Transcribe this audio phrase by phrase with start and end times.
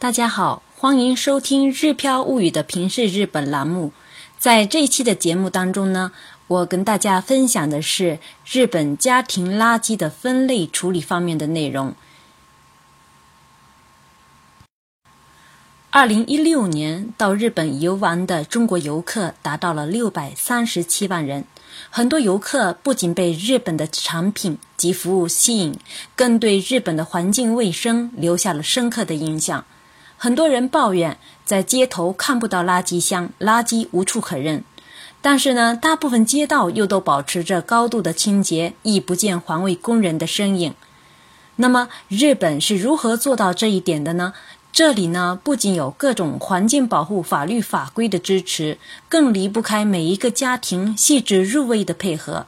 [0.00, 3.90] 大家好，欢迎收听《日飘物语》的平视日本栏目。
[4.38, 6.12] 在这一期的节目当中呢，
[6.46, 11.96] 我跟大家分享的是日本家庭垃圾的分类处理方面的内容。
[15.90, 21.44] 二零一六年到日本游玩的中国游客达到了六百三十七万人，
[21.90, 25.76] 很多游客不仅被日本的产品及服务吸引，
[26.14, 29.64] 更对日本的环境卫生留下了深刻的印象。
[30.20, 34.62] 很多人抱怨在街头看不到垃圾箱，垃圾无处可扔。
[35.22, 40.74] 但是呢，大部分街道又都保持着高度的清洁，亦不见环卫工人的身影。
[41.54, 44.32] 那么，日本是如何做到这一点的呢？
[44.72, 52.46] 这里呢，不仅有各种环境保护法律法规的支持，更离不开每一个家庭细致入微的配合。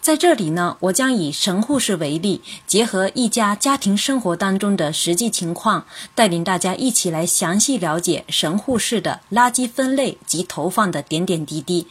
[0.00, 11.86] 在这里呢，我将以神户市为例，结合一家家庭生活当中的实际情况，带领大家一起来详细了解神户市的垃圾分类及投放的点点滴滴。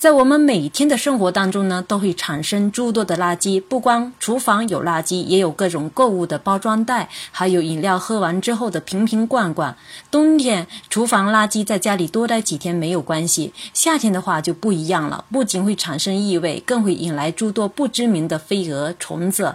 [0.00, 3.60] 在我们每天的生活当中呢，都会产生诸多的垃圾。
[3.60, 9.76] 不光厨房有垃圾，也有各种购物的包装袋，还有饮料喝完之后的瓶瓶罐罐。
[10.10, 19.54] 冬天厨房垃圾在家里多待几天没有关系，夏天的话就不一样了，不仅会产生异味，更会引来诸多不知名的飞蛾、虫子。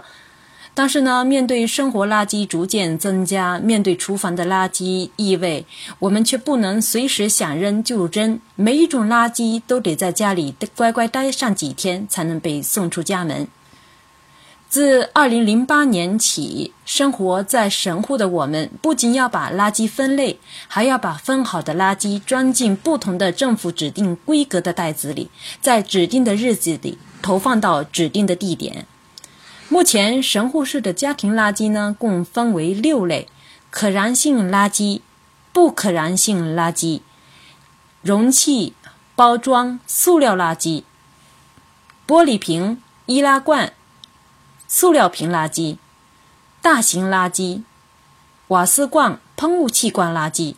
[0.78, 5.64] 但是呢，面对生活垃圾逐渐增加，面对厨房的垃圾异味，
[5.98, 8.38] 我们却不能随时想扔就扔。
[8.56, 13.48] 每一种垃圾都得在家里乖乖待上几天，才能被送出家门。
[14.68, 25.30] 自二零零八年起，生活在神户的我们，不仅要把垃圾分类，还要把分好的垃圾装进不同的政府指定规格的袋子里，
[25.62, 28.84] 在指定的日子里投放到指定的地点。
[29.76, 33.28] 目前神户市的家庭垃圾呢，共分为六类：
[33.68, 35.02] 可燃性垃圾、
[35.52, 37.02] 不可燃性垃圾、
[38.00, 38.72] 容器、
[39.14, 40.84] 包装、塑料垃圾、
[42.06, 43.74] 玻璃瓶、易拉罐、
[44.66, 45.76] 塑料瓶垃圾、
[46.62, 47.62] 大型垃圾、
[48.48, 50.54] 瓦斯罐、喷雾器罐垃圾。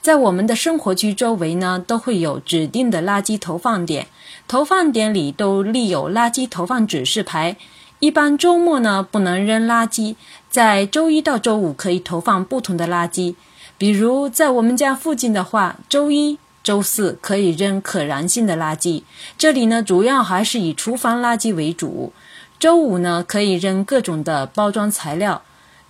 [0.00, 4.06] 在我们的生活区周围呢，都会有指定的垃圾投放点，
[4.46, 7.56] 投放点里都立有垃圾投放指示牌。
[7.98, 10.14] 一般周末呢不能扔垃圾，
[10.48, 13.34] 在周一到周五可以投放不同的垃圾。
[13.76, 19.02] 比如在我们家附近的话，周一、周四可以扔可燃性的垃圾，
[19.36, 22.12] 这里呢主要还是以厨房垃圾为主。
[22.60, 25.42] 周五呢可以扔各种的包装材料，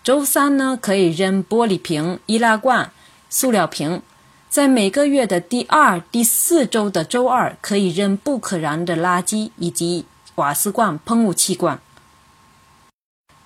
[0.02, 2.90] 周三呢可以扔玻璃瓶、易拉罐。
[3.30, 4.02] 塑料瓶，
[4.48, 10.06] 在每个月的第二、第四周的周二可以扔不可燃的垃圾以及
[10.36, 11.78] 瓦斯罐、喷雾器罐。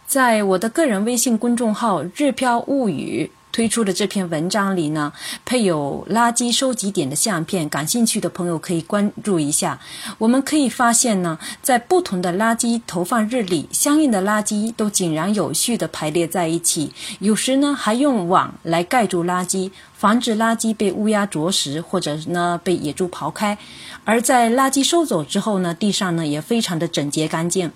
[0.07, 3.33] 在我的个人微信公众号“日飘物语”。
[3.53, 5.13] 推出的这篇文章里呢，
[5.45, 9.79] 配有垃圾收集点的相片，感兴趣的朋友可以关注一下。
[10.17, 16.93] 我们可以发现呢，在不同的垃圾投放日里，相应的垃圾都井然有序地排列在一起。
[17.21, 23.59] 有时呢，还用网来盖住垃圾，防止垃圾被乌鸦啄食，或者呢被野猪刨开。
[24.05, 27.71] 而在垃圾收走之后呢，地上呢也非常的整洁干净。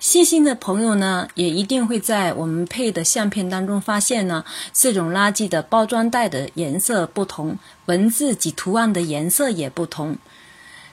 [0.00, 10.16] 细心的朋友呢，也一定会在我们配的相片当中发现呢，这种垃圾的包装袋的颜色不同，文字及图案的颜色也不同。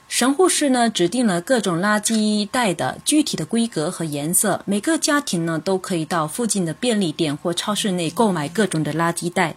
[0.10, 9.56] 神户市呢指定了各种垃圾袋的具体的规格和颜色，每个家庭呢都可以到附近的便利店或超市内购买各种的垃圾袋。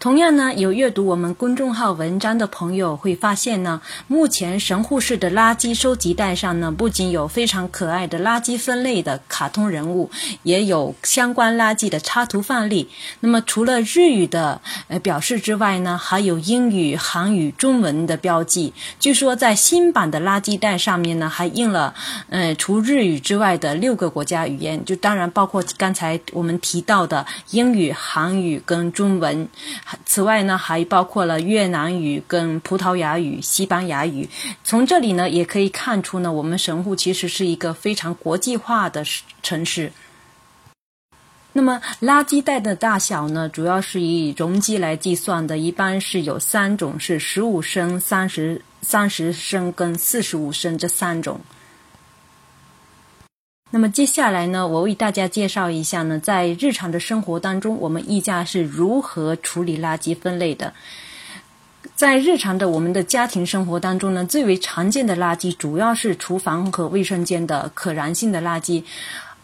[0.00, 10.08] 同样呢，有阅读我们公众号文章的朋友会发现呢，目前神户市的垃圾收集袋上呢，不仅有非常可爱的垃圾分类的卡通人物，
[10.44, 12.88] 也有相关垃圾的插图范例。
[13.18, 18.74] 那么除了日语的呃表示之外呢，还有英语、韩语、中文的标记。
[19.00, 21.96] 据说在新版的垃圾袋上面呢，还印了
[22.28, 29.48] 呃除日语之外的六个国家语言，就当然包括刚才我们提到的英语、韩语跟中文。
[30.04, 34.28] 此外呢，还包括了越南语、跟葡萄牙语、西班牙语。
[34.62, 39.04] 从这里呢，也可以看出呢，我们神户其实是一个非常国际化的
[39.42, 39.92] 城市。
[41.54, 51.40] 那么，垃圾袋的大小呢，主要是以容积来计算的，一般是有三种，是十五升、三十三十升跟四十五升这三种。
[53.70, 60.72] 那么接下来呢，我为大家介绍一下呢，在日常的生活当中，我们一家是如何处理垃圾分类的。
[61.94, 68.82] 在日常的我们的家庭生活当中呢，最为常见的垃圾主要是厨房和卫生间的可燃性的垃圾。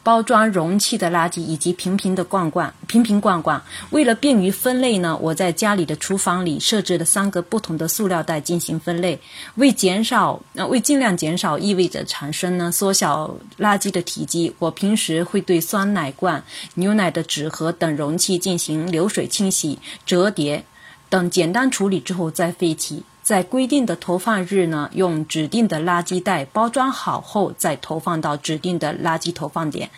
[0.04, 3.60] 包装容器的垃圾以及瓶瓶的罐罐、瓶瓶罐罐。
[3.90, 9.18] 为了便于分类呢，我在家里的厨房里设置了三个不同的塑料袋进行分类。
[9.56, 20.64] 为减少，呃，为尽量减少异味的产生呢，缩小垃圾的体积，我平时会对酸奶罐、牛奶的纸盒等容器进行流水清洗、折叠
[21.08, 23.02] 等简单处理之后再废弃。
[23.24, 29.88] 在规定的投放日呢，用指定的垃圾袋包装好后，再投放到指定的垃圾投放点。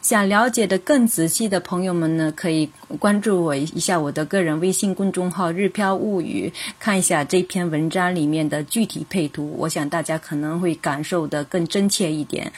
[0.00, 2.70] 想了解的更仔细的朋友们呢，可以
[3.00, 9.56] 关注我一下我的个人微信公众号“日飘物语”，看一下这篇文章里面的具体配图。
[9.58, 12.52] 我想大家可能会感受的更真切一点。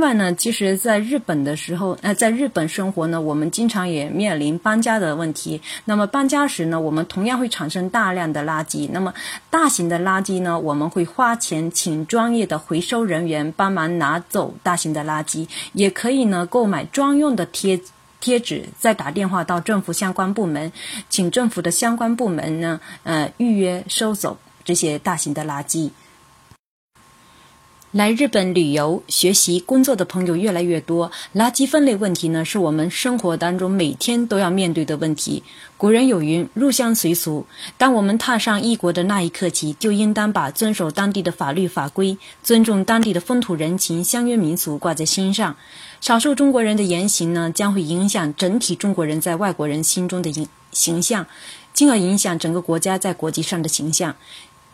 [0.00, 5.60] 另外呢，其实在日本的时候，呃，在日本生活呢，我们经常也面临搬家的问题。
[5.84, 8.88] 那么搬家时呢，我们同样会产生大量的垃圾。
[8.90, 9.12] 那么
[9.50, 17.78] 大型的垃圾呢，我们会花钱请专业的回收人员帮忙拿走大型的垃圾，也可以呢购买专用的贴
[18.20, 20.72] 贴纸，再打电话到政府相关部门，
[21.10, 25.90] 请政府的相关部门呢，呃，预约收走这些大型的垃圾。
[27.92, 35.42] 来日本旅游、学习、工作的朋友越来越多，垃圾分类问题呢，是我们生活当中每天都要面对的问题。
[35.76, 37.46] 古人有云：“入乡随俗。”
[37.78, 45.56] 当我们踏上异国的那一刻起，就应当把遵守当地的法律法规、尊重当地的风土人情、乡约民俗挂在心上。
[46.00, 51.26] 少数中国人的言行呢，将会影响整体中国人在外国人心中的形形象，
[51.72, 54.14] 进而影响整个国家在国际上的形象。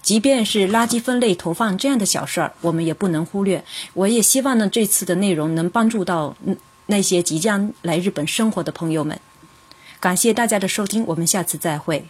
[0.06, 3.64] 即便是垃圾分类投放这样的小事儿，我们也不能忽略。
[3.92, 6.36] 我也希望呢，这次的内容能帮助到
[6.86, 9.18] 那些即将来日本生活的朋友们。
[9.98, 12.06] 感谢大家的收听，我们下次再会。